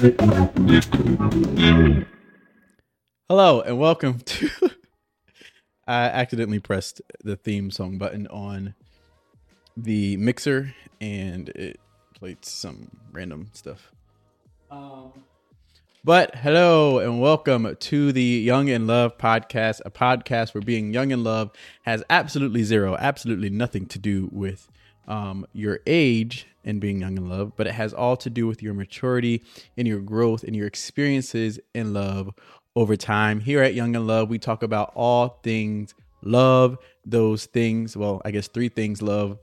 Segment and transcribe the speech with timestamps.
[0.00, 0.50] Hello
[3.60, 4.48] and welcome to.
[5.86, 8.74] I accidentally pressed the theme song button on
[9.76, 11.78] the mixer and it
[12.14, 13.92] played some random stuff.
[14.70, 15.12] Um,
[16.02, 21.10] but hello and welcome to the Young in Love podcast, a podcast where being young
[21.10, 21.50] in love
[21.82, 24.70] has absolutely zero, absolutely nothing to do with
[25.10, 28.62] um, your age and being young in love, but it has all to do with
[28.62, 29.42] your maturity
[29.76, 32.32] and your growth and your experiences in love
[32.76, 33.40] over time.
[33.40, 38.30] Here at Young in Love, we talk about all things love, those things, well, I
[38.30, 39.38] guess three things love.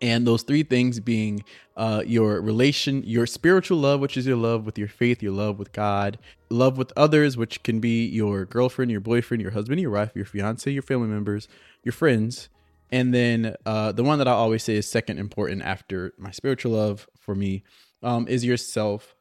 [0.00, 1.44] And those three things being
[1.76, 5.60] uh, your relation, your spiritual love, which is your love with your faith, your love
[5.60, 6.18] with God,
[6.50, 10.24] love with others, which can be your girlfriend, your boyfriend, your husband, your wife, your
[10.24, 11.46] fiance, your family members,
[11.84, 12.48] your friends.
[12.92, 16.72] And then uh, the one that I always say is second important after my spiritual
[16.72, 17.64] love for me
[18.02, 19.14] um, is your self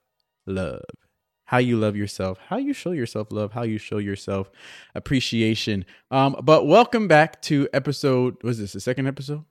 [0.46, 0.82] love
[1.52, 4.50] how you love yourself, how you show yourself love, how you show yourself
[4.96, 5.84] appreciation.
[6.10, 8.42] Um, but welcome back to episode.
[8.42, 9.44] Was this the second episode?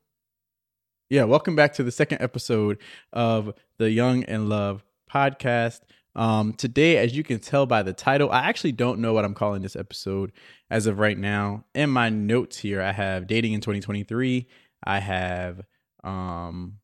[1.11, 2.79] Yeah, welcome back to the second episode
[3.13, 5.81] of the Young in Love podcast.
[6.17, 9.35] Um, today, as you can tell by the title, I actually don't know what I'm
[9.35, 10.33] calling this episode
[10.71, 11.65] as of right now.
[11.75, 14.47] In my notes here, I have dating in 2023.
[14.85, 15.63] I have
[16.03, 16.79] um,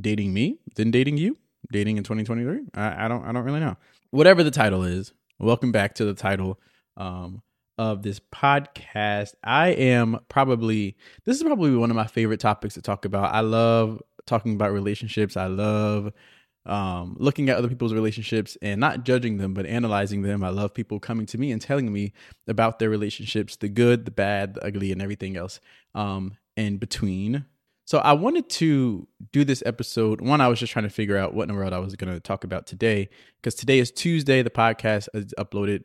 [0.00, 1.36] dating me, then dating you,
[1.70, 2.68] dating in 2023.
[2.74, 3.76] I, I don't, I don't really know
[4.10, 6.60] whatever the title is, welcome back to the title
[6.96, 7.42] um,
[7.78, 9.34] of this podcast.
[9.42, 13.34] I am probably, this is probably one of my favorite topics to talk about.
[13.34, 15.36] I love talking about relationships.
[15.36, 16.12] I love
[16.70, 20.44] um, looking at other people's relationships and not judging them, but analyzing them.
[20.44, 22.12] I love people coming to me and telling me
[22.46, 25.60] about their relationships, the good, the bad, the ugly, and everything else
[25.94, 27.44] um, in between.
[27.86, 30.20] So I wanted to do this episode.
[30.20, 32.14] One, I was just trying to figure out what in the world I was going
[32.14, 33.08] to talk about today
[33.42, 34.42] because today is Tuesday.
[34.42, 35.82] The podcast is uploaded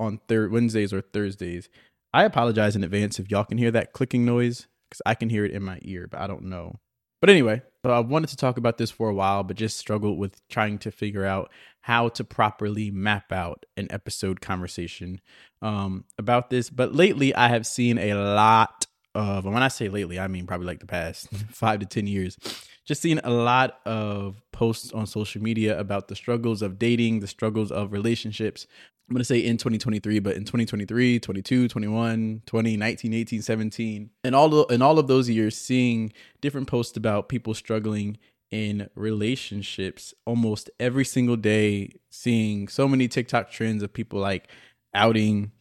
[0.00, 1.68] on third Wednesdays or Thursdays.
[2.12, 5.44] I apologize in advance if y'all can hear that clicking noise because I can hear
[5.44, 6.80] it in my ear, but I don't know.
[7.24, 10.18] But anyway, so I wanted to talk about this for a while, but just struggled
[10.18, 15.22] with trying to figure out how to properly map out an episode conversation
[15.62, 16.68] um, about this.
[16.68, 18.84] But lately, I have seen a lot
[19.14, 22.06] of, and when I say lately, I mean probably like the past five to 10
[22.06, 22.36] years,
[22.84, 27.26] just seeing a lot of posts on social media about the struggles of dating, the
[27.26, 28.66] struggles of relationships.
[29.08, 34.10] I'm going to say in 2023, but in 2023, 22, 21, 20, 19, 18, 17,
[34.24, 36.10] and all of, in all of those years, seeing
[36.40, 38.16] different posts about people struggling
[38.50, 44.48] in relationships almost every single day, seeing so many TikTok trends of people like
[44.94, 45.52] outing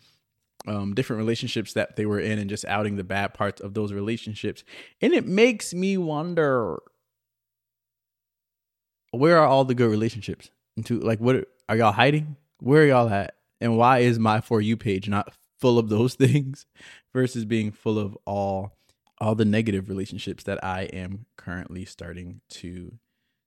[0.66, 3.92] um, different relationships that they were in and just outing the bad parts of those
[3.92, 4.64] relationships.
[5.02, 6.82] And it makes me wonder
[9.12, 10.50] where are all the good relationships?
[10.78, 12.38] Into like what are y'all hiding?
[12.64, 13.36] Where are y'all at?
[13.60, 16.66] And why is my for you page not full of those things
[17.14, 18.78] versus being full of all
[19.20, 22.94] all the negative relationships that I am currently starting to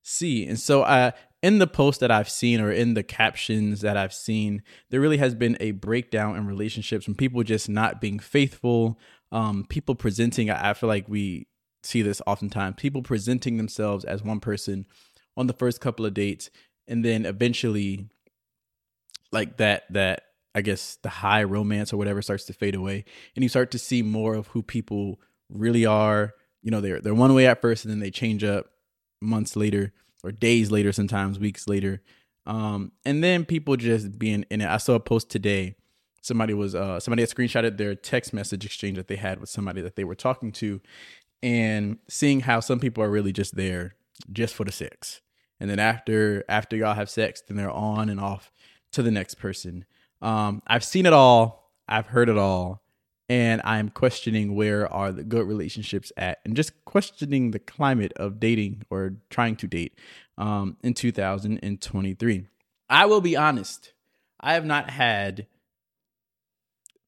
[0.02, 0.46] see.
[0.46, 1.12] And so uh
[1.42, 5.18] in the post that I've seen or in the captions that I've seen, there really
[5.18, 8.98] has been a breakdown in relationships from people just not being faithful,
[9.32, 11.46] um, people presenting, I feel like we
[11.82, 14.86] see this oftentimes, people presenting themselves as one person
[15.36, 16.50] on the first couple of dates
[16.88, 18.08] and then eventually
[19.32, 20.22] like that that
[20.54, 23.04] I guess the high romance or whatever starts to fade away
[23.34, 25.20] and you start to see more of who people
[25.50, 26.32] really are.
[26.62, 28.66] You know, they're they're one way at first and then they change up
[29.20, 29.92] months later
[30.24, 32.02] or days later, sometimes weeks later.
[32.46, 34.68] Um, and then people just being in it.
[34.68, 35.76] I saw a post today.
[36.22, 39.80] Somebody was uh somebody had screenshotted their text message exchange that they had with somebody
[39.82, 40.80] that they were talking to,
[41.42, 43.94] and seeing how some people are really just there
[44.32, 45.20] just for the sex.
[45.60, 48.50] And then after after y'all have sex, then they're on and off
[48.92, 49.84] to the next person.
[50.22, 51.72] Um, I've seen it all.
[51.88, 52.82] I've heard it all
[53.28, 58.38] and I'm questioning where are the good relationships at, and just questioning the climate of
[58.38, 59.98] dating or trying to date
[60.38, 62.46] um, in 2023.
[62.88, 63.92] I will be honest,
[64.40, 65.46] I have not had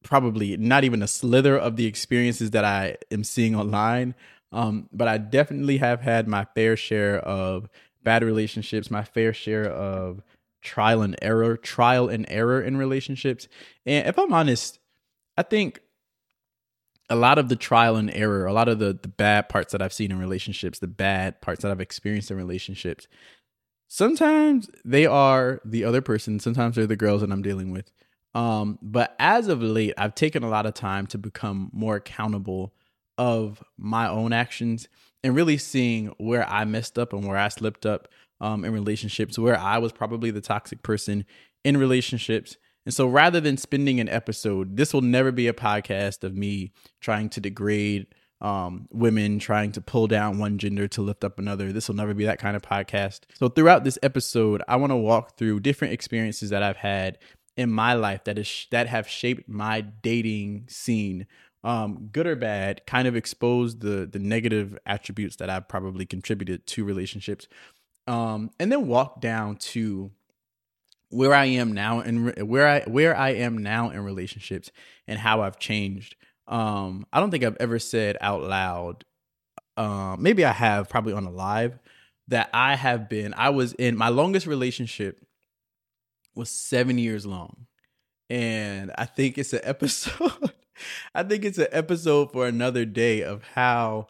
[0.03, 4.15] probably not even a slither of the experiences that I am seeing online,
[4.51, 7.69] um, but I definitely have had my fair share of
[8.03, 10.23] bad relationships, my fair share of
[10.63, 13.49] trial and error, trial and error in relationships.
[13.87, 14.79] And if I'm honest,
[15.37, 15.81] I think
[17.11, 19.81] a lot of the trial and error, a lot of the the bad parts that
[19.83, 23.09] I've seen in relationships, the bad parts that I've experienced in relationships,
[23.87, 27.91] sometimes they are the other person, sometimes they're the girls that I'm dealing with.
[28.35, 32.75] Um, but as of late, I've taken a lot of time to become more accountable
[33.17, 34.87] of my own actions
[35.25, 38.09] and really seeing where I messed up and where I slipped up
[38.41, 41.25] um, in relationships, where I was probably the toxic person
[41.65, 42.57] in relationships.
[42.85, 46.73] And so rather than spending an episode, this will never be a podcast of me
[47.01, 48.07] trying to degrade
[48.41, 51.73] um, women, trying to pull down one gender to lift up another.
[51.73, 53.21] This will never be that kind of podcast.
[53.35, 57.19] So throughout this episode, I want to walk through different experiences that I've had
[57.57, 61.27] in my life that is that have shaped my dating scene
[61.65, 66.67] um, good or bad, kind of exposed the the negative attributes that I've probably contributed
[66.69, 67.49] to relationships,
[68.09, 70.11] um, and then walk down to
[71.11, 74.71] where I am now and where I where I am now in relationships
[75.07, 76.17] and how I've changed.
[76.47, 79.05] Um, I don't think I've ever said out loud.
[79.77, 81.79] Uh, maybe I have, probably on a live,
[82.29, 83.35] that I have been.
[83.35, 85.25] I was in my longest relationship
[86.35, 87.67] was seven years long,
[88.31, 90.33] and I think it's an episode.
[91.15, 94.07] I think it's an episode for another day of how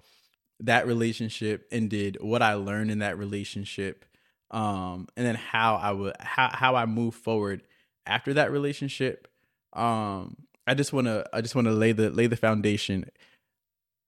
[0.61, 4.05] that relationship ended, what I learned in that relationship,
[4.51, 7.63] um, and then how I would how how I move forward
[8.07, 9.29] after that relationship.
[9.73, 13.11] Um, I just want to I just want to lay the lay the foundation.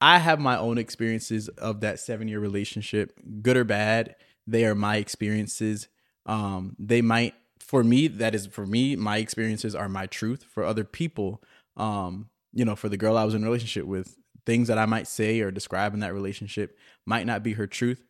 [0.01, 3.13] I have my own experiences of that 7-year relationship,
[3.43, 4.17] good or bad.
[4.47, 5.89] They are my experiences.
[6.25, 10.43] Um, they might for me that is for me my experiences are my truth.
[10.43, 11.43] For other people,
[11.77, 14.17] um, you know, for the girl I was in a relationship with,
[14.47, 18.03] things that I might say or describe in that relationship might not be her truth.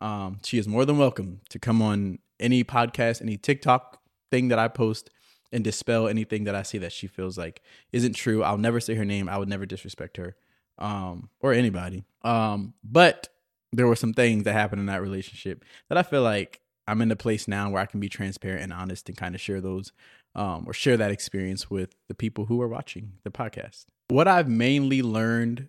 [0.00, 4.00] Um, she is more than welcome to come on any podcast, any TikTok
[4.30, 5.10] thing that I post
[5.52, 7.62] and dispel anything that I see that she feels like
[7.92, 8.42] isn't true.
[8.42, 9.28] I'll never say her name.
[9.28, 10.36] I would never disrespect her
[10.78, 12.04] um, or anybody.
[12.22, 13.28] Um, but
[13.72, 17.10] there were some things that happened in that relationship that I feel like I'm in
[17.10, 19.92] a place now where I can be transparent and honest and kind of share those
[20.34, 23.86] um, or share that experience with the people who are watching the podcast.
[24.08, 25.68] What I've mainly learned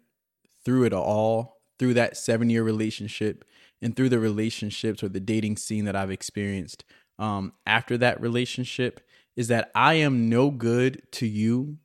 [0.68, 3.46] through it all, through that seven year relationship,
[3.82, 6.84] and through the relationships or the dating scene that I've experienced
[7.18, 9.00] um, after that relationship,
[9.38, 11.78] is that I am no good to you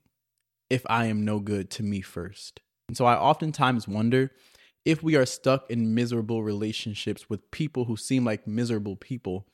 [0.68, 2.60] if I am no good to me first.
[2.88, 4.32] And so I oftentimes wonder
[4.84, 9.46] if we are stuck in miserable relationships with people who seem like miserable people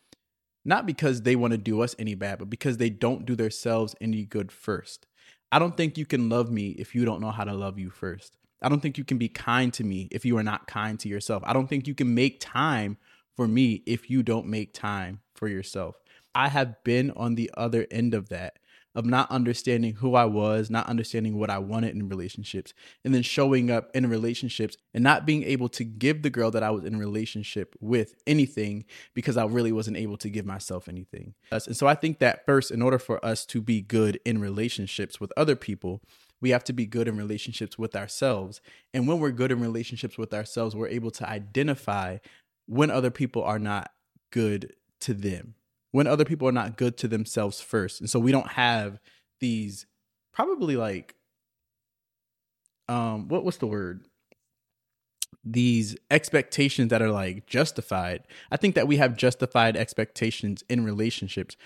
[0.64, 3.94] not because they want to do us any bad, but because they don't do themselves
[4.00, 5.06] any good first.
[5.52, 7.90] I don't think you can love me if you don't know how to love you
[7.90, 8.38] first.
[8.60, 11.08] I don't think you can be kind to me if you are not kind to
[11.08, 11.42] yourself.
[11.46, 12.96] I don't think you can make time
[13.36, 15.96] for me if you don't make time for yourself.
[16.34, 18.58] I have been on the other end of that
[18.98, 22.74] of not understanding who I was, not understanding what I wanted in relationships,
[23.04, 26.64] and then showing up in relationships and not being able to give the girl that
[26.64, 31.34] I was in relationship with anything because I really wasn't able to give myself anything.
[31.52, 35.20] And so I think that first, in order for us to be good in relationships
[35.20, 36.02] with other people,
[36.40, 38.60] we have to be good in relationships with ourselves.
[38.94, 42.18] And when we're good in relationships with ourselves, we're able to identify
[42.66, 43.90] when other people are not
[44.30, 45.54] good to them
[45.90, 48.00] when other people are not good to themselves first.
[48.00, 49.00] And so we don't have
[49.40, 49.86] these
[50.32, 51.14] probably like
[52.88, 54.04] um what what's the word?
[55.44, 58.24] These expectations that are like justified.
[58.50, 61.56] I think that we have justified expectations in relationships.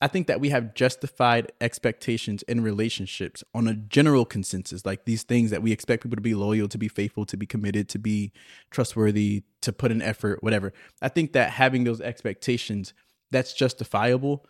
[0.00, 5.22] I think that we have justified expectations in relationships on a general consensus, like these
[5.22, 7.98] things that we expect people to be loyal, to be faithful, to be committed, to
[7.98, 8.32] be
[8.70, 10.72] trustworthy, to put in effort, whatever.
[11.00, 12.92] I think that having those expectations
[13.30, 14.44] that's justifiable.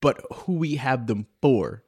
[0.00, 1.84] But who we have them for,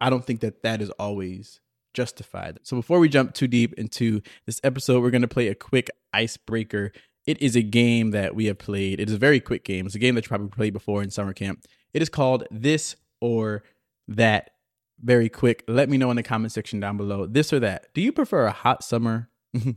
[0.00, 1.60] I don't think that that is always
[1.94, 2.58] justified.
[2.62, 5.90] So before we jump too deep into this episode, we're going to play a quick
[6.12, 6.92] icebreaker.
[7.28, 9.00] It is a game that we have played.
[9.00, 9.84] It is a very quick game.
[9.84, 11.62] It's a game that you probably played before in summer camp.
[11.92, 13.64] It is called This or
[14.08, 14.52] That.
[14.98, 15.62] Very quick.
[15.68, 17.26] Let me know in the comment section down below.
[17.26, 17.92] This or that.
[17.92, 19.28] Do you prefer a hot summer?
[19.54, 19.68] I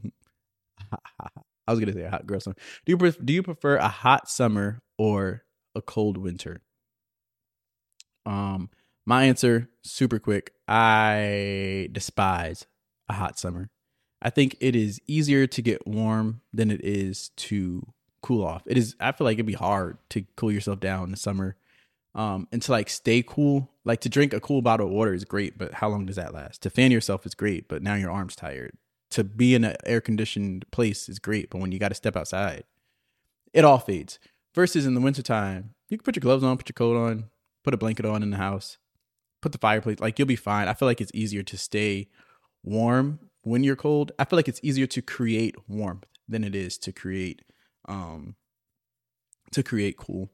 [1.68, 2.56] was gonna say a hot girl summer.
[2.86, 5.44] Do you do you prefer a hot summer or
[5.76, 6.62] a cold winter?
[8.26, 8.70] Um,
[9.06, 10.54] my answer, super quick.
[10.70, 12.66] I despise
[13.10, 13.70] a hot summer.
[14.22, 17.86] I think it is easier to get warm than it is to
[18.22, 18.64] cool off.
[18.66, 18.96] It is.
[19.00, 21.56] I feel like it'd be hard to cool yourself down in the summer.
[22.14, 25.24] Um, and to like stay cool, like to drink a cool bottle of water is
[25.24, 26.62] great, but how long does that last?
[26.64, 28.74] To fan yourself is great, but now your arm's tired
[29.12, 32.16] to be in an air conditioned place is great, but when you got to step
[32.16, 32.64] outside,
[33.54, 34.18] it all fades.
[34.56, 37.26] Versus in the wintertime, you can put your gloves on, put your coat on,
[37.64, 38.78] put a blanket on in the house,
[39.42, 40.68] put the fireplace, like you'll be fine.
[40.68, 42.08] I feel like it's easier to stay
[42.64, 44.12] warm when you're cold.
[44.20, 47.42] I feel like it's easier to create warmth than it is to create
[47.88, 48.36] um
[49.52, 50.32] to create cool.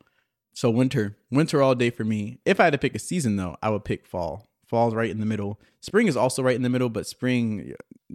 [0.53, 2.39] So winter, winter all day for me.
[2.45, 4.49] If I had to pick a season though, I would pick fall.
[4.67, 5.59] Fall's right in the middle.
[5.81, 7.73] Spring is also right in the middle, but spring,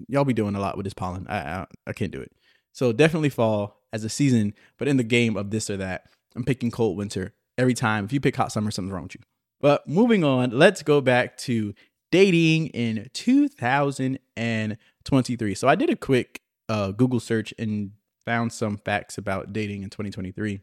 [0.09, 1.27] y'all be doing a lot with this pollen.
[1.29, 2.33] I, I, I can't do it.
[2.73, 3.81] So definitely fall.
[3.93, 7.35] as a season, but in the game of this or that, I'm picking cold winter
[7.59, 8.05] every time.
[8.05, 9.21] If you pick hot summer, something's wrong with you.
[9.61, 11.75] But moving on, let's go back to
[12.13, 15.55] dating in 2023.
[15.55, 17.91] So I did a quick uh, Google search and
[18.25, 20.61] found some facts about dating in 2023.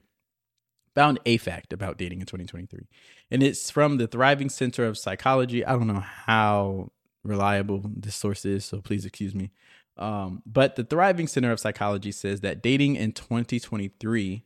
[0.95, 2.87] Found a fact about dating in 2023.
[3.29, 5.65] And it's from the Thriving Center of Psychology.
[5.65, 6.91] I don't know how
[7.23, 9.51] reliable this source is, so please excuse me.
[9.97, 14.45] Um, but the Thriving Center of Psychology says that dating in 2023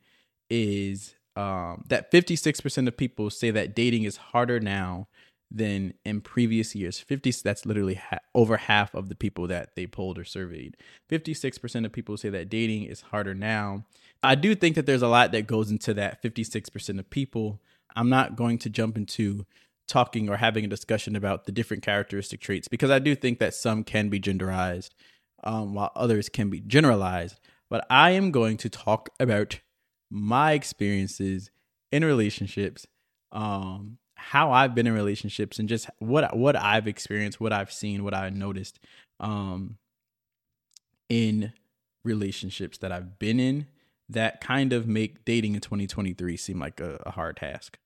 [0.49, 5.07] is um, that 56% of people say that dating is harder now
[5.53, 6.99] than in previous years.
[6.99, 10.75] 50 that's literally ha- over half of the people that they polled or surveyed.
[11.09, 13.85] 56% of people say that dating is harder now.
[14.23, 17.61] I do think that there's a lot that goes into that 56% of people.
[17.95, 19.45] I'm not going to jump into
[19.87, 23.53] talking or having a discussion about the different characteristic traits because I do think that
[23.53, 24.91] some can be genderized
[25.43, 27.39] um, while others can be generalized.
[27.69, 29.59] But I am going to talk about
[30.09, 31.51] my experiences
[31.91, 32.87] in relationships,
[33.31, 33.97] um,
[34.29, 38.13] how I've been in relationships, and just what what I've experienced, what I've seen, what
[38.13, 38.79] I noticed
[39.19, 39.77] um,
[41.09, 41.53] in
[42.03, 43.67] relationships that I've been in
[44.09, 47.77] that kind of make dating in 2023 seem like a, a hard task.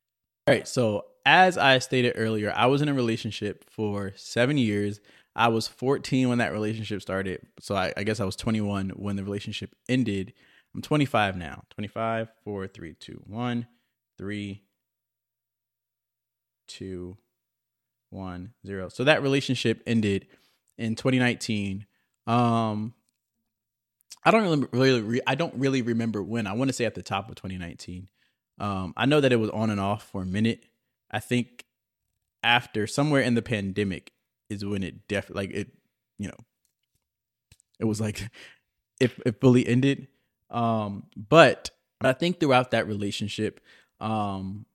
[0.47, 4.99] All right, so as I stated earlier, I was in a relationship for seven years.
[5.35, 7.45] I was 14 when that relationship started.
[7.59, 10.33] So I, I, guess I was 21 when the relationship ended.
[10.73, 11.63] I'm 25 now.
[11.69, 13.67] 25, 4, 3, 2, 1,
[14.17, 14.63] 3,
[16.67, 17.17] 2,
[18.09, 18.89] 1, 0.
[18.89, 20.27] So that relationship ended
[20.77, 21.85] in 2019.
[22.25, 22.93] Um,
[24.23, 26.47] I don't really, really re- I don't really remember when.
[26.47, 28.09] I want to say at the top of 2019.
[28.59, 30.63] Um, I know that it was on and off for a minute.
[31.11, 31.65] I think
[32.43, 34.11] after somewhere in the pandemic
[34.49, 35.71] is when it def like it,
[36.17, 36.37] you know,
[37.79, 38.21] it was like
[38.99, 40.07] it, it fully ended.
[40.49, 41.69] Um, but
[42.01, 43.59] I think throughout that relationship,
[43.99, 44.65] um,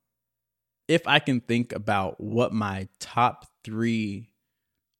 [0.93, 4.29] if I can think about what my top three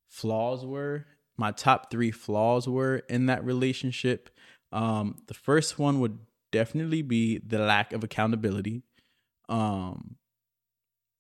[0.09, 1.05] flaws were,
[1.37, 4.31] my top three flaws were in that relationship,
[4.73, 6.19] um, the first one would
[6.51, 8.85] definitely be the lack of accountability.
[9.51, 10.17] Um,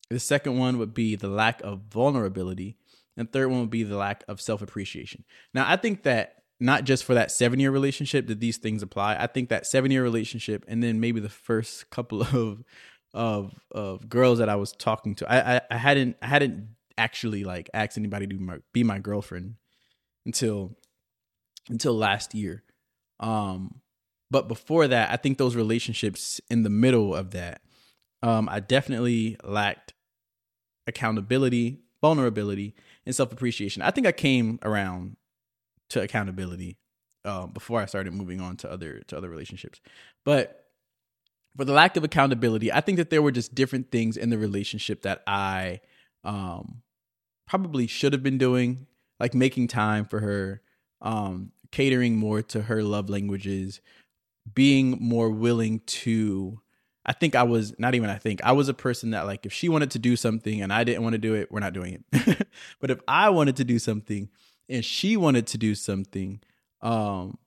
[0.08, 2.78] the second one would be the lack of vulnerability.
[3.14, 5.24] And third one would be the lack of self appreciation.
[5.52, 9.16] Now, I think that not just for that seven year relationship did these things apply.
[9.16, 12.64] I think that seven year relationship and then maybe the first couple of
[13.14, 17.44] of of girls that I was talking to, I I, I hadn't I hadn't actually
[17.44, 19.54] like asked anybody to be my, be my girlfriend
[20.26, 20.76] until
[21.68, 22.62] until last year.
[23.20, 23.80] Um,
[24.30, 27.60] but before that, I think those relationships in the middle of that,
[28.22, 29.94] um, I definitely lacked
[30.86, 33.82] accountability, vulnerability, and self appreciation.
[33.82, 35.16] I think I came around
[35.90, 36.78] to accountability
[37.24, 39.80] uh, before I started moving on to other to other relationships.
[40.24, 40.61] But
[41.56, 44.38] for the lack of accountability, I think that there were just different things in the
[44.38, 45.80] relationship that I
[46.24, 46.82] um,
[47.46, 48.86] probably should have been doing,
[49.20, 50.62] like making time for her,
[51.00, 53.80] um, catering more to her love languages,
[54.54, 56.60] being more willing to
[57.04, 59.52] I think I was not even I think I was a person that like if
[59.52, 62.04] she wanted to do something and I didn't want to do it, we're not doing
[62.12, 62.46] it.
[62.80, 64.28] but if I wanted to do something
[64.68, 66.40] and she wanted to do something,
[66.80, 67.38] um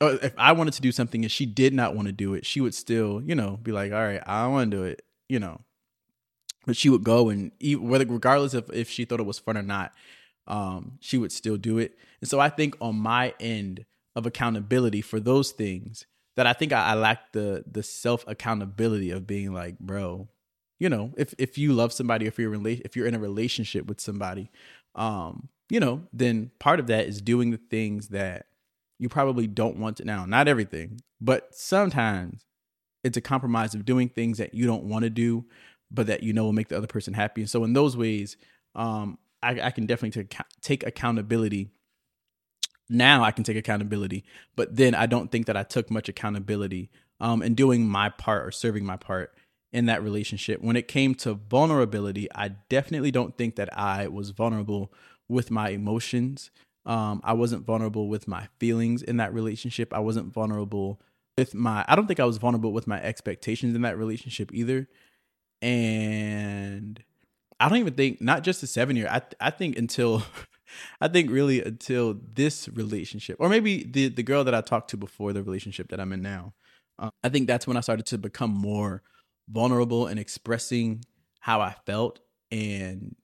[0.00, 2.60] if I wanted to do something and she did not want to do it, she
[2.60, 5.60] would still, you know, be like, "All right, I want to do it," you know.
[6.66, 9.62] But she would go and whether regardless of if she thought it was fun or
[9.62, 9.92] not,
[10.46, 11.96] um, she would still do it.
[12.20, 13.84] And so I think on my end
[14.16, 19.10] of accountability for those things, that I think I, I lack the the self accountability
[19.10, 20.28] of being like, bro,
[20.78, 23.86] you know, if if you love somebody, if you're rela- if you're in a relationship
[23.86, 24.50] with somebody,
[24.94, 28.46] um, you know, then part of that is doing the things that
[28.98, 30.24] you probably don't want to now.
[30.24, 32.46] Not everything, but sometimes
[33.02, 35.44] it's a compromise of doing things that you don't want to do,
[35.90, 37.42] but that you know will make the other person happy.
[37.42, 38.36] And so in those ways,
[38.74, 41.70] um, I, I can definitely take take accountability
[42.88, 44.24] now I can take accountability.
[44.56, 48.46] But then I don't think that I took much accountability um, in doing my part
[48.46, 49.34] or serving my part
[49.72, 50.60] in that relationship.
[50.60, 54.92] When it came to vulnerability, I definitely don't think that I was vulnerable
[55.28, 56.50] with my emotions.
[56.86, 59.94] Um, I wasn't vulnerable with my feelings in that relationship.
[59.94, 61.00] I wasn't vulnerable
[61.38, 64.88] with my, I don't think I was vulnerable with my expectations in that relationship either.
[65.62, 67.02] And
[67.58, 70.22] I don't even think, not just the seven year, I, I think until
[71.00, 74.96] I think really until this relationship, or maybe the the girl that I talked to
[74.96, 76.52] before the relationship that I'm in now,
[76.98, 79.02] uh, I think that's when I started to become more
[79.48, 81.04] vulnerable and expressing
[81.40, 83.14] how I felt and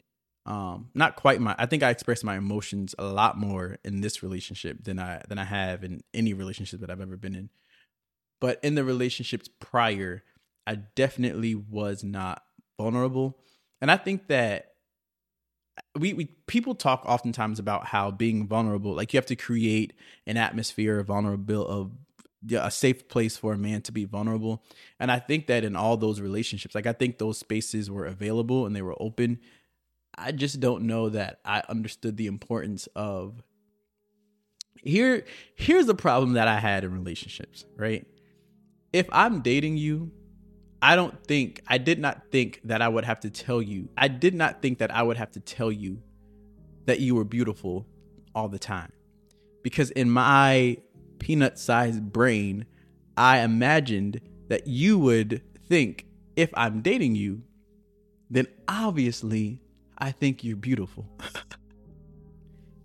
[0.51, 4.23] um not quite my I think I expressed my emotions a lot more in this
[4.23, 7.51] relationship than I than I have in any relationship that I've ever been in.
[8.41, 10.25] but in the relationships prior,
[10.67, 12.43] I definitely was not
[12.79, 13.39] vulnerable.
[13.81, 14.69] And I think that
[15.99, 19.93] we, we people talk oftentimes about how being vulnerable, like you have to create
[20.27, 21.93] an atmosphere of vulnerable of
[22.47, 24.63] yeah, a safe place for a man to be vulnerable.
[24.99, 28.67] And I think that in all those relationships, like I think those spaces were available
[28.67, 29.41] and they were open.
[30.21, 33.43] I just don't know that I understood the importance of
[34.83, 35.25] here
[35.57, 38.07] here's the problem that I had in relationships, right?
[38.93, 40.11] If I'm dating you,
[40.83, 43.89] I don't think I did not think that I would have to tell you.
[43.97, 46.03] I did not think that I would have to tell you
[46.87, 47.87] that you were beautiful
[48.35, 48.93] all the time.
[49.63, 50.79] Because in my
[51.19, 52.67] peanut sized brain,
[53.17, 57.43] I imagined that you would think if I'm dating you,
[58.31, 59.61] then obviously
[60.01, 61.07] I think you're beautiful.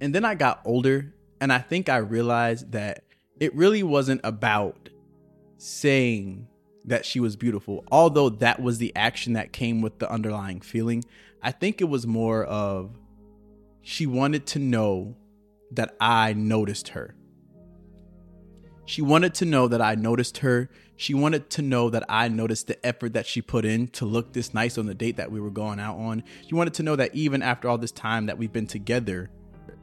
[0.01, 3.03] and then I got older and I think I realized that
[3.39, 4.89] it really wasn't about
[5.57, 6.47] saying
[6.85, 11.03] that she was beautiful, although that was the action that came with the underlying feeling.
[11.41, 12.97] I think it was more of
[13.81, 15.15] she wanted to know
[15.71, 17.15] that I noticed her.
[18.85, 20.69] She wanted to know that I noticed her.
[20.97, 24.31] She wanted to know that I noticed the effort that she put in to look
[24.31, 26.23] this nice on the date that we were going out on.
[26.47, 29.29] She wanted to know that even after all this time that we've been together,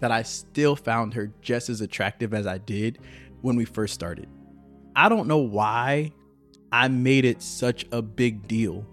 [0.01, 2.99] that I still found her just as attractive as I did
[3.43, 4.29] when we first started.
[4.97, 6.13] I don't know why
[6.71, 8.87] I made it such a big deal.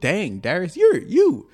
[0.00, 1.48] Dang, Darius, you're you.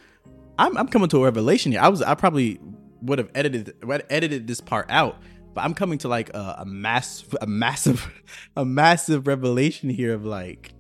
[0.59, 1.81] I'm I'm coming to a revelation here.
[1.81, 2.61] I was I probably
[3.03, 3.75] would have edited
[4.09, 5.21] edited this part out
[5.57, 8.07] but I'm coming to like a, a mass, a massive,
[8.59, 10.75] a massive revelation here of like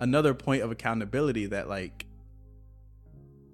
[0.00, 2.06] another point of accountability that like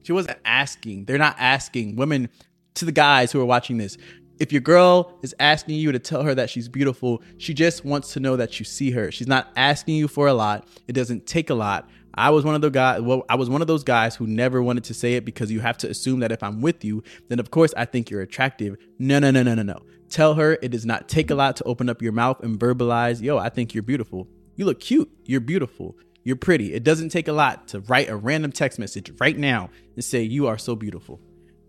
[0.03, 1.07] she wasn't asking.
[1.07, 2.29] They're not asking women
[2.75, 3.97] to the guys who are watching this.
[4.41, 8.13] If your girl is asking you to tell her that she's beautiful, she just wants
[8.13, 9.11] to know that you see her.
[9.11, 10.69] She's not asking you for a lot.
[10.87, 11.89] It doesn't take a lot.
[12.13, 13.01] I was one of the guys.
[13.01, 15.61] Well, I was one of those guys who never wanted to say it because you
[15.61, 18.77] have to assume that if I'm with you, then of course I think you're attractive.
[18.99, 19.81] No, no, no, no, no, no.
[20.09, 23.21] Tell her it does not take a lot to open up your mouth and verbalize,
[23.21, 24.27] yo, I think you're beautiful.
[24.57, 25.11] You look cute.
[25.25, 25.97] You're beautiful.
[26.25, 26.75] You're pretty.
[26.75, 30.23] It doesn't take a lot to write a random text message right now and say,
[30.23, 31.21] you are so beautiful.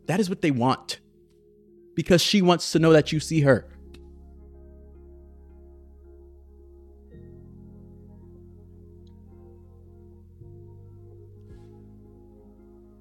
[0.08, 1.00] That is what they want
[1.96, 3.68] because she wants to know that you see her.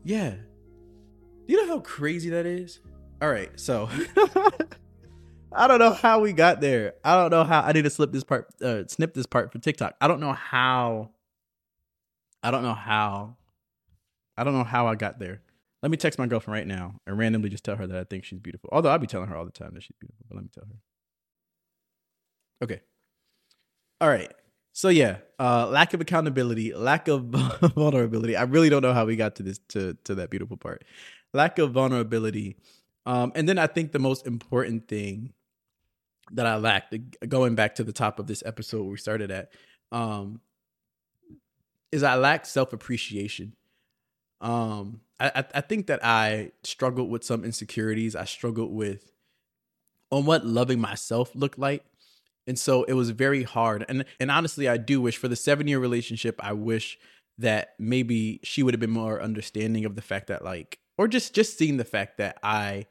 [0.04, 0.30] Yeah.
[0.30, 2.80] Do you know how crazy that is?
[3.20, 3.88] All right, so
[5.58, 6.94] I don't know how we got there.
[7.04, 9.58] I don't know how I need to slip this part uh, snip this part for
[9.58, 9.96] TikTok.
[10.00, 11.10] I don't know how
[12.42, 13.36] I don't know how
[14.36, 15.42] I don't know how I got there.
[15.82, 18.24] Let me text my girlfriend right now and randomly just tell her that I think
[18.24, 18.70] she's beautiful.
[18.72, 20.64] Although I'll be telling her all the time that she's beautiful, but let me tell
[20.64, 20.76] her.
[22.62, 22.80] Okay.
[24.00, 24.32] All right.
[24.72, 27.22] So yeah, uh, lack of accountability, lack of
[27.74, 28.36] vulnerability.
[28.36, 30.84] I really don't know how we got to this to to that beautiful part.
[31.34, 32.56] Lack of vulnerability,
[33.06, 35.34] um, and then I think the most important thing
[36.32, 36.94] that I lacked,
[37.28, 39.52] going back to the top of this episode we started at,
[39.92, 40.40] um,
[41.90, 43.54] is I lacked self appreciation.
[44.40, 48.14] Um, I I think that I struggled with some insecurities.
[48.14, 49.10] I struggled with
[50.10, 51.84] on what loving myself looked like
[52.48, 53.84] and so it was very hard.
[53.88, 56.98] And and honestly, I do wish for the seven year relationship, I wish
[57.36, 61.34] that maybe she would have been more understanding of the fact that like or just
[61.34, 62.86] just seeing the fact that I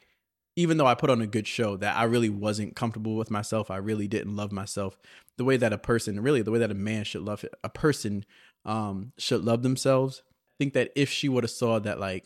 [0.57, 3.69] even though I put on a good show, that I really wasn't comfortable with myself.
[3.69, 4.97] I really didn't love myself
[5.37, 8.25] the way that a person, really the way that a man should love a person
[8.65, 10.23] um should love themselves.
[10.27, 12.25] I think that if she would have saw that like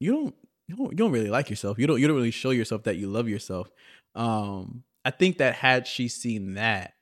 [0.00, 0.34] you don't
[0.66, 1.78] you don't you don't really like yourself.
[1.78, 3.70] You don't you don't really show yourself that you love yourself.
[4.16, 6.94] Um I think that had she seen that,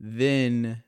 [0.00, 0.82] then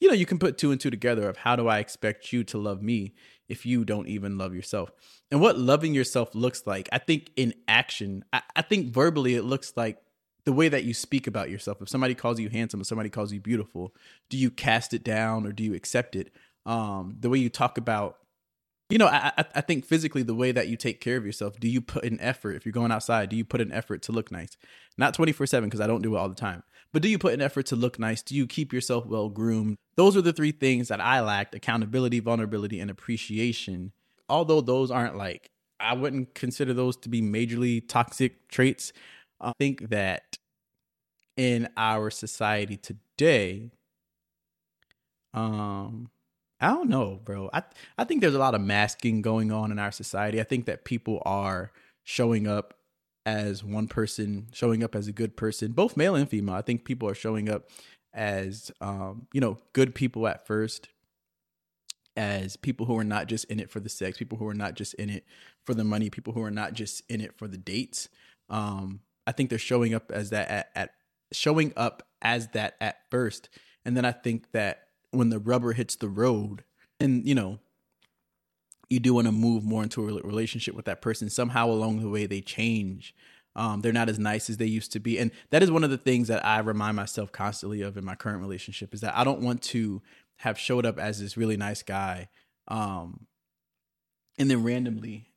[0.00, 2.42] you know you can put two and two together of how do I expect you
[2.44, 3.14] to love me
[3.48, 4.90] if you don't even love yourself,
[5.30, 6.88] and what loving yourself looks like.
[6.92, 9.98] I think in action, I, I think verbally it looks like
[10.44, 11.82] the way that you speak about yourself.
[11.82, 13.94] If somebody calls you handsome, if somebody calls you beautiful,
[14.28, 16.32] do you cast it down or do you accept it?
[16.64, 18.16] Um, the way you talk about
[18.90, 21.68] you know, I, I think physically the way that you take care of yourself, do
[21.68, 23.28] you put an effort if you're going outside?
[23.28, 24.56] Do you put an effort to look nice?
[24.98, 27.34] Not 24 7 because I don't do it all the time, but do you put
[27.34, 28.22] an effort to look nice?
[28.22, 29.76] Do you keep yourself well groomed?
[29.96, 33.92] Those are the three things that I lacked accountability, vulnerability, and appreciation.
[34.28, 38.92] Although those aren't like, I wouldn't consider those to be majorly toxic traits.
[39.40, 40.36] I think that
[41.36, 43.70] in our society today,
[45.32, 46.10] um,
[46.60, 47.48] I don't know, bro.
[47.52, 47.62] I
[47.96, 50.40] I think there's a lot of masking going on in our society.
[50.40, 51.72] I think that people are
[52.04, 52.74] showing up
[53.30, 56.56] as one person, showing up as a good person, both male and female.
[56.56, 57.68] I think people are showing up
[58.12, 60.88] as um, you know, good people at first,
[62.16, 64.74] as people who are not just in it for the sex, people who are not
[64.74, 65.24] just in it
[65.64, 68.08] for the money, people who are not just in it for the dates.
[68.48, 70.90] Um, I think they're showing up as that at, at
[71.32, 73.48] showing up as that at first,
[73.84, 76.64] and then I think that when the rubber hits the road,
[76.98, 77.60] and you know,
[78.90, 82.08] you do want to move more into a relationship with that person, somehow along the
[82.08, 83.14] way they change.
[83.56, 85.90] Um, they're not as nice as they used to be, and that is one of
[85.90, 89.24] the things that I remind myself constantly of in my current relationship is that I
[89.24, 90.02] don't want to
[90.38, 92.28] have showed up as this really nice guy,
[92.68, 93.26] um,
[94.38, 95.30] and then randomly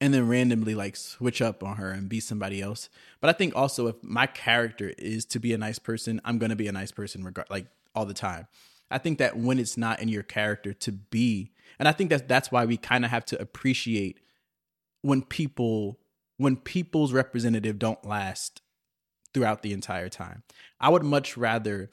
[0.00, 2.88] and then randomly like switch up on her and be somebody else.
[3.20, 6.50] But I think also if my character is to be a nice person, I'm going
[6.50, 8.46] to be a nice person regard like all the time.
[8.90, 12.28] I think that when it's not in your character to be, and I think that
[12.28, 14.20] that's why we kind of have to appreciate
[15.02, 15.98] when people
[16.36, 18.62] when people's representative don't last
[19.34, 20.42] throughout the entire time.
[20.80, 21.90] I would much rather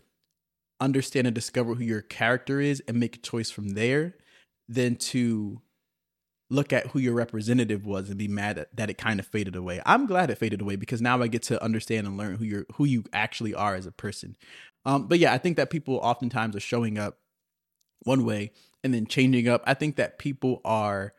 [0.80, 4.16] understand and discover who your character is and make a choice from there
[4.70, 5.62] than to
[6.50, 9.56] look at who your representative was and be mad at, that it kind of faded
[9.56, 9.82] away.
[9.86, 12.66] I'm glad it faded away because now I get to understand and learn who you're
[12.76, 14.36] who you actually are as a person.
[14.86, 17.18] Um, but yeah, I think that people oftentimes are showing up
[18.04, 18.52] one way
[18.84, 19.64] and then changing up.
[19.66, 21.14] I think that people are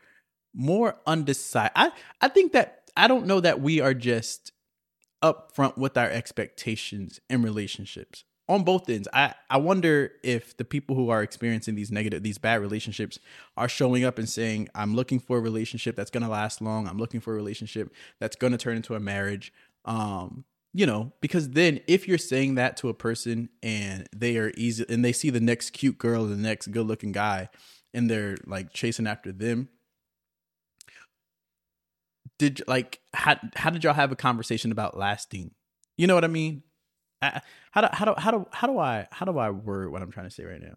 [0.53, 1.71] more undecided.
[1.75, 4.51] I I think that I don't know that we are just
[5.23, 9.07] upfront with our expectations in relationships on both ends.
[9.13, 13.19] I, I wonder if the people who are experiencing these negative, these bad relationships
[13.57, 16.87] are showing up and saying, I'm looking for a relationship that's going to last long.
[16.87, 19.51] I'm looking for a relationship that's going to turn into a marriage.
[19.85, 20.45] Um,
[20.77, 24.85] you know, because then if you're saying that to a person and they are easy
[24.87, 27.49] and they see the next cute girl, the next good looking guy,
[27.95, 29.69] and they're like chasing after them,
[32.37, 35.49] did like how how did y'all have a conversation about lasting?
[35.97, 36.61] You know what I mean?
[37.23, 40.11] How do how do how do how do I how do I word what I'm
[40.11, 40.75] trying to say right now?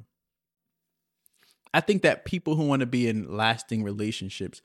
[1.75, 4.63] I think that people who want to be in lasting relationships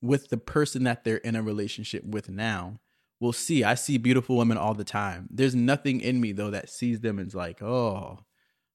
[0.00, 2.80] with the person that they're in a relationship with now
[3.22, 3.62] will see.
[3.62, 5.28] I see beautiful women all the time.
[5.30, 8.18] There's nothing in me though that sees them and is like, oh,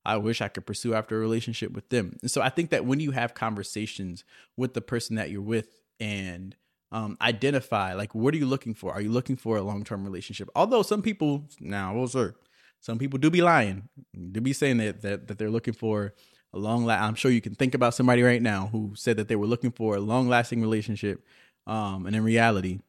[0.06, 2.18] I wish I could pursue after a relationship with them.
[2.22, 4.24] And so I think that when you have conversations
[4.56, 5.68] with the person that you're with
[6.00, 6.56] and
[6.94, 10.48] um, identify like what are you looking for are you looking for a long-term relationship
[10.56, 12.34] although some people now well sir
[12.80, 13.90] some people do be lying
[14.32, 16.14] do be saying that that, that they're looking for
[16.54, 19.28] a long la- i'm sure you can think about somebody right now who said that
[19.28, 21.26] they were looking for a long-lasting relationship
[21.66, 22.80] um, and in reality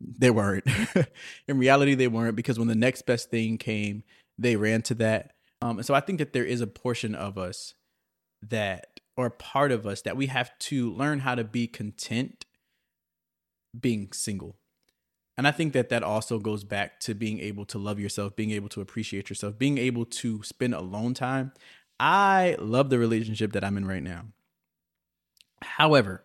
[0.00, 0.64] they weren't
[1.48, 4.04] in reality they weren't because when the next best thing came
[4.38, 7.36] they ran to that um, and so i think that there is a portion of
[7.36, 7.74] us
[8.42, 12.44] that or part of us that we have to learn how to be content
[13.78, 14.56] being single.
[15.36, 18.52] And I think that that also goes back to being able to love yourself, being
[18.52, 21.52] able to appreciate yourself, being able to spend alone time.
[21.98, 24.26] I love the relationship that I'm in right now.
[25.62, 26.24] However,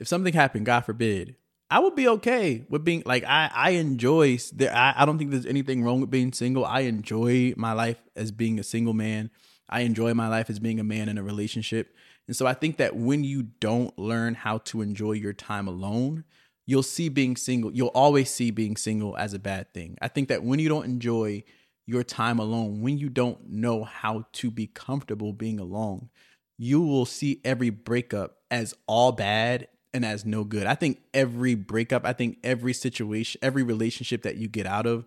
[0.00, 1.36] if something happened, God forbid,
[1.72, 5.30] I would be okay with being like I I enjoy there I, I don't think
[5.30, 6.66] there's anything wrong with being single.
[6.66, 9.30] I enjoy my life as being a single man.
[9.70, 11.96] I enjoy my life as being a man in a relationship.
[12.26, 16.24] And so I think that when you don't learn how to enjoy your time alone,
[16.66, 19.96] you'll see being single, you'll always see being single as a bad thing.
[20.02, 21.42] I think that when you don't enjoy
[21.86, 26.10] your time alone, when you don't know how to be comfortable being alone,
[26.58, 30.66] you will see every breakup as all bad and as no good.
[30.66, 35.04] I think every breakup, I think every situation, every relationship that you get out of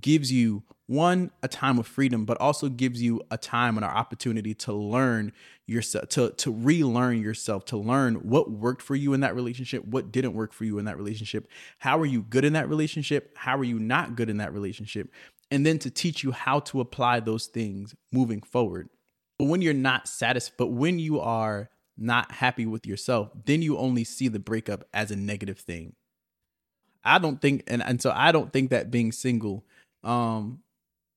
[0.00, 3.90] gives you one a time of freedom but also gives you a time and an
[3.90, 5.32] opportunity to learn
[5.66, 10.12] yourself to to relearn yourself to learn what worked for you in that relationship what
[10.12, 11.48] didn't work for you in that relationship.
[11.78, 13.36] How are you good in that relationship?
[13.36, 15.10] How are you not good in that relationship?
[15.50, 18.88] And then to teach you how to apply those things moving forward.
[19.38, 23.78] But when you're not satisfied but when you are not happy with yourself then you
[23.78, 25.94] only see the breakup as a negative thing
[27.04, 29.64] i don't think and, and so i don't think that being single
[30.04, 30.60] um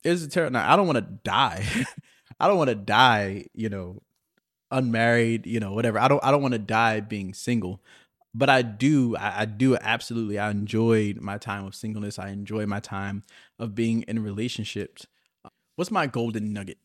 [0.03, 0.57] is a terrible.
[0.57, 1.65] I don't want to die.
[2.39, 3.45] I don't want to die.
[3.53, 4.01] You know,
[4.71, 5.45] unmarried.
[5.45, 5.99] You know, whatever.
[5.99, 6.23] I don't.
[6.23, 7.81] I don't want to die being single.
[8.33, 9.15] But I do.
[9.17, 10.39] I, I do absolutely.
[10.39, 12.19] I enjoyed my time of singleness.
[12.19, 13.23] I enjoy my time
[13.57, 15.07] of being in relationships.
[15.75, 16.77] What's my golden nugget?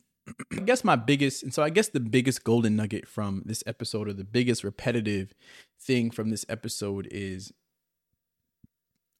[0.53, 4.09] I guess my biggest, and so I guess the biggest golden nugget from this episode,
[4.09, 5.35] or the biggest repetitive
[5.81, 7.53] thing from this episode, is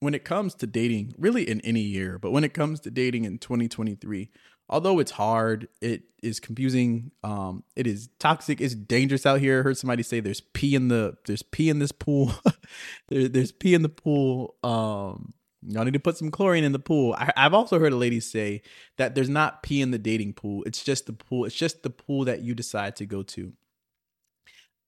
[0.01, 3.25] when it comes to dating, really in any year, but when it comes to dating
[3.25, 4.31] in 2023,
[4.69, 9.61] although it's hard, it is confusing, um, it is toxic, it's dangerous out here.
[9.61, 12.33] I heard somebody say there's pee in the there's pee in this pool.
[13.09, 14.55] there, there's pee in the pool.
[14.63, 15.35] Um,
[15.67, 17.15] Y'all need to put some chlorine in the pool.
[17.17, 18.63] I, have also heard a lady say
[18.99, 20.63] that there's not pee in the dating pool.
[20.67, 21.45] It's just the pool.
[21.45, 23.53] It's just the pool that you decide to go to.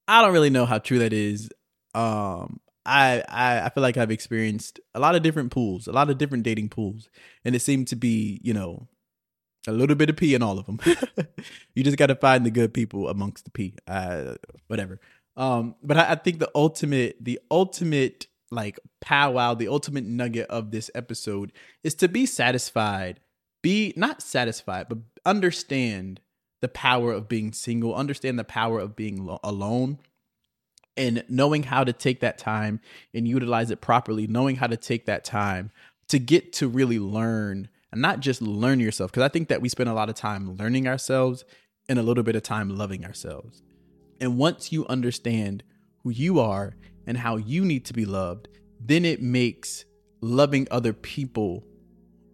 [0.07, 1.51] I don't really know how true that is.
[1.95, 6.11] Um, I, I I feel like I've experienced a lot of different pools, a lot
[6.11, 7.09] of different dating pools,
[7.45, 8.87] and it seemed to be, you know,
[9.67, 10.79] a little bit of pee in all of them.
[11.75, 13.75] you just got to find the good people amongst the pee.
[13.89, 14.35] Uh,
[14.69, 15.01] whatever.
[15.37, 20.71] Um, but I, I think the ultimate, the ultimate like powwow, the ultimate nugget of
[20.71, 23.21] this episode is to be satisfied,
[23.63, 26.21] be not satisfied, but understand
[26.63, 29.99] the power of being single, understand the power of being lo- alone,
[30.97, 32.81] and knowing how to take that time
[33.13, 35.71] and utilize it properly, knowing how to take that time
[36.09, 39.11] to get to really learn and not just learn yourself.
[39.11, 41.45] Because I think that we spend a lot of time learning ourselves
[41.89, 43.63] and a little bit of time loving ourselves.
[44.21, 45.63] And once you understand
[46.03, 48.49] who you are and how you need to be loved,
[48.81, 49.85] then it makes
[50.21, 51.65] loving other people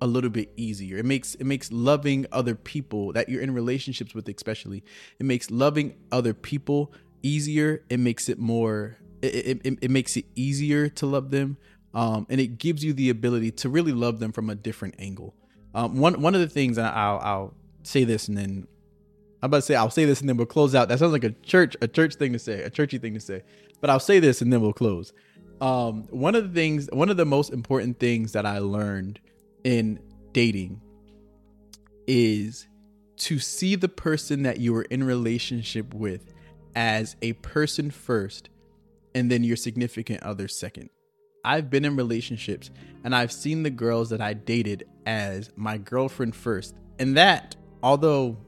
[0.00, 0.98] a little bit easier.
[0.98, 4.82] It makes it makes loving other people that you're in relationships with especially.
[5.20, 7.84] It makes loving other people easier.
[7.88, 11.56] It makes it more it, it, it makes it easier to love them.
[11.94, 15.34] Um, and it gives you the ability to really love them from a different angle.
[15.74, 18.66] Um, one one of the things, and I'll I'll say this, and then
[19.42, 20.88] I'm about to say I'll say this, and then we'll close out.
[20.88, 23.42] That sounds like a church a church thing to say, a churchy thing to say.
[23.80, 25.12] But I'll say this, and then we'll close.
[25.60, 29.20] Um, one of the things, one of the most important things that I learned
[29.64, 30.00] in
[30.32, 30.80] dating
[32.06, 32.66] is
[33.16, 36.32] to see the person that you are in relationship with
[36.74, 38.48] as a person first
[39.14, 40.90] and then your significant other second.
[41.44, 42.70] I've been in relationships
[43.04, 46.74] and I've seen the girls that I dated as my girlfriend first.
[46.98, 48.38] And that, although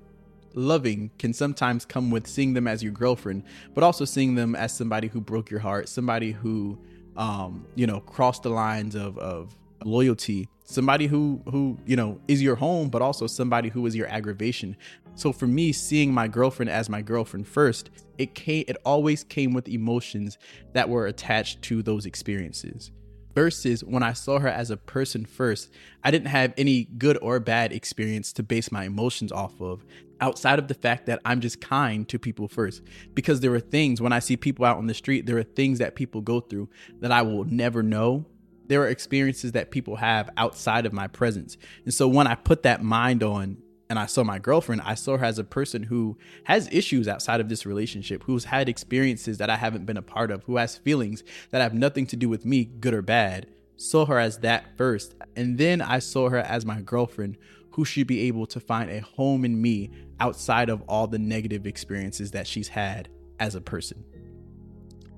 [0.54, 4.74] loving can sometimes come with seeing them as your girlfriend, but also seeing them as
[4.74, 6.78] somebody who broke your heart, somebody who,
[7.16, 12.42] um, you know, crossed the lines of, of loyalty, somebody who, who, you know, is
[12.42, 14.76] your home, but also somebody who is your aggravation.
[15.14, 19.52] So for me, seeing my girlfriend as my girlfriend first, it came, it always came
[19.52, 20.38] with emotions
[20.72, 22.90] that were attached to those experiences
[23.34, 25.70] versus when I saw her as a person first,
[26.02, 29.84] I didn't have any good or bad experience to base my emotions off of
[30.20, 32.82] outside of the fact that I'm just kind to people first.
[33.14, 35.78] Because there are things when I see people out on the street, there are things
[35.80, 36.68] that people go through
[37.00, 38.24] that I will never know.
[38.66, 41.58] There are experiences that people have outside of my presence.
[41.84, 43.58] And so when I put that mind on
[43.90, 47.40] and I saw my girlfriend, I saw her as a person who has issues outside
[47.40, 50.78] of this relationship, who's had experiences that I haven't been a part of, who has
[50.78, 53.46] feelings that have nothing to do with me, good or bad.
[53.76, 55.14] Saw her as that first.
[55.36, 57.36] And then I saw her as my girlfriend
[57.72, 61.66] who should be able to find a home in me outside of all the negative
[61.66, 63.08] experiences that she's had
[63.40, 64.04] as a person.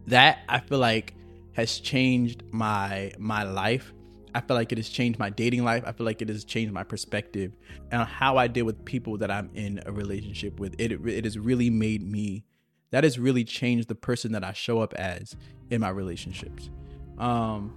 [0.07, 1.15] That I feel like
[1.53, 3.93] has changed my my life
[4.37, 5.83] I feel like it has changed my dating life.
[5.87, 7.57] I feel like it has changed my perspective
[7.91, 10.75] and how I deal with people that I'm in a relationship with.
[10.79, 12.45] It it has really made me.
[12.91, 15.37] That has really changed the person that I show up as
[15.71, 16.69] in my relationships.
[17.17, 17.75] Um,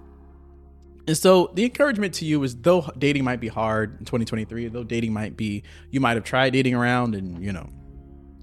[1.08, 4.84] and so the encouragement to you is though dating might be hard in 2023, though
[4.84, 7.70] dating might be you might have tried dating around and you know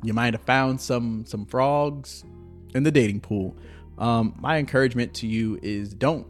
[0.02, 2.26] you might have found some some frogs
[2.74, 3.56] in the dating pool.
[4.00, 6.26] Um, my encouragement to you is don't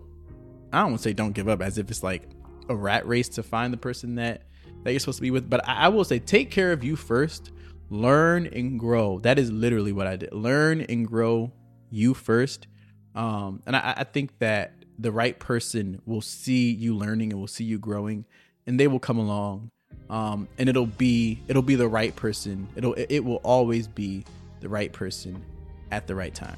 [0.72, 2.24] I don't want to say don't give up as if it's like
[2.70, 4.44] a rat race to find the person that
[4.84, 6.96] that you're supposed to be with, but I, I will say take care of you
[6.96, 7.52] first.
[7.90, 9.20] Learn and grow.
[9.20, 10.34] That is literally what I did.
[10.34, 11.54] Learn and grow
[11.90, 12.68] you first.
[13.16, 17.48] Um, and I, I think that the right person will see you learning and will
[17.48, 18.26] see you growing,
[18.66, 19.72] and they will come along.
[20.10, 22.68] Um, and it'll be it'll be the right person.
[22.76, 24.26] It'll it will always be
[24.60, 25.44] the right person
[25.92, 26.58] at the right time.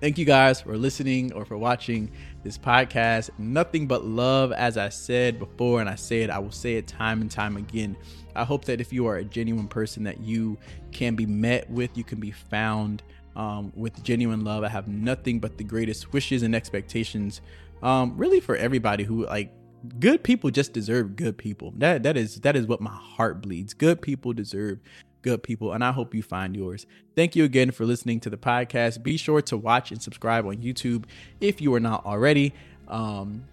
[0.00, 2.10] Thank you guys for listening or for watching
[2.42, 3.28] this podcast.
[3.38, 6.86] Nothing but love, as I said before, and I say it, I will say it
[6.86, 7.98] time and time again.
[8.34, 10.56] I hope that if you are a genuine person, that you
[10.90, 13.02] can be met with, you can be found
[13.36, 14.64] um, with genuine love.
[14.64, 17.42] I have nothing but the greatest wishes and expectations,
[17.82, 19.52] um, really for everybody who like
[19.98, 21.74] good people just deserve good people.
[21.76, 23.74] That that is that is what my heart bleeds.
[23.74, 24.78] Good people deserve
[25.22, 26.86] good people, and I hope you find yours.
[27.14, 29.02] Thank you again for listening to the podcast.
[29.02, 31.04] Be sure to watch and subscribe on YouTube
[31.40, 32.54] if you are not already.
[32.88, 33.44] Um,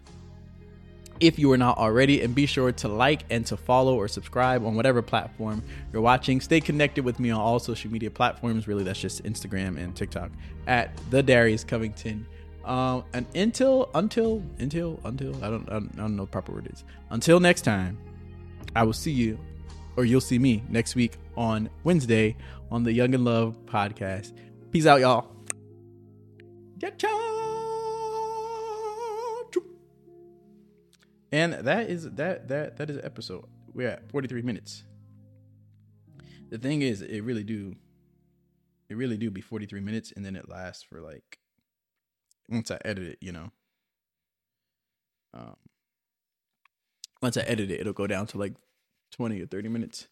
[1.19, 4.63] if you are not already, and be sure to like and to follow or subscribe
[4.63, 6.39] on whatever platform you're watching.
[6.41, 8.67] Stay connected with me on all social media platforms.
[8.67, 10.31] Really, that's just Instagram and TikTok
[10.67, 12.27] at the Darius Covington.
[12.65, 16.69] Um, and until until until until I don't I don't, I don't know proper word
[16.71, 16.83] is.
[17.09, 17.97] Until next time,
[18.75, 19.39] I will see you
[19.95, 22.35] or you'll see me next week on Wednesday
[22.71, 24.33] on the Young in Love podcast.
[24.71, 25.31] Peace out, y'all.
[31.31, 33.45] And that is that that that is episode.
[33.73, 34.83] We're at 43 minutes.
[36.49, 37.75] The thing is, it really do
[38.89, 41.39] it really do be 43 minutes and then it lasts for like
[42.49, 43.51] once I edit it, you know.
[45.33, 45.55] Um
[47.21, 48.53] once I edit it, it'll go down to like
[49.11, 50.07] 20 or 30 minutes.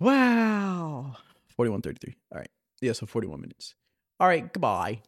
[0.00, 1.16] Wow.
[1.58, 2.14] 41.33.
[2.32, 2.48] All right.
[2.80, 3.74] Yeah, so 41 minutes.
[4.20, 5.00] All right, goodbye.